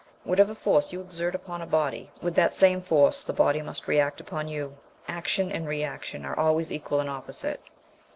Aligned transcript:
Whatever 0.23 0.55
force 0.55 0.91
you 0.91 0.99
exert 0.99 1.35
upon 1.35 1.61
a 1.61 1.67
body, 1.67 2.09
with 2.23 2.33
that 2.33 2.55
same 2.55 2.81
force 2.81 3.21
the 3.21 3.33
body 3.33 3.61
must 3.61 3.87
react 3.87 4.19
upon 4.19 4.47
you. 4.47 4.75
Action 5.07 5.51
and 5.51 5.67
reaction 5.67 6.25
are 6.25 6.39
always 6.39 6.71
equal 6.71 7.01
and 7.01 7.07
opposite. 7.07 7.59